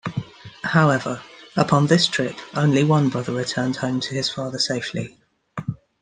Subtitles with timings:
[0.63, 1.21] However,
[1.55, 5.15] upon this trip, only one brother returned home to his father safely.